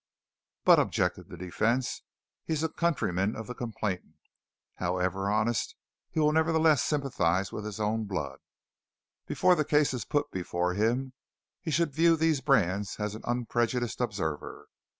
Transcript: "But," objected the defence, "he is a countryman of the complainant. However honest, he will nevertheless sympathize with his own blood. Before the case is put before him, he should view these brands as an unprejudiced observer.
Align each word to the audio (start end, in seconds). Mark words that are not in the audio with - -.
"But," 0.65 0.79
objected 0.79 1.29
the 1.29 1.37
defence, 1.37 2.01
"he 2.43 2.53
is 2.53 2.63
a 2.63 2.69
countryman 2.69 3.35
of 3.35 3.45
the 3.45 3.53
complainant. 3.53 4.15
However 4.77 5.29
honest, 5.29 5.75
he 6.09 6.19
will 6.19 6.31
nevertheless 6.31 6.81
sympathize 6.81 7.51
with 7.51 7.65
his 7.65 7.79
own 7.79 8.05
blood. 8.05 8.39
Before 9.27 9.53
the 9.53 9.63
case 9.63 9.93
is 9.93 10.05
put 10.05 10.31
before 10.31 10.73
him, 10.73 11.13
he 11.61 11.69
should 11.69 11.93
view 11.93 12.17
these 12.17 12.41
brands 12.41 12.95
as 12.99 13.13
an 13.13 13.21
unprejudiced 13.27 14.01
observer. 14.01 14.69